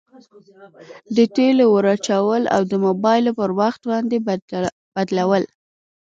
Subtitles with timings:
[1.15, 4.19] د تیلو ور اچول او د مبلایلو پر وخت باندي
[4.95, 5.43] بدلول.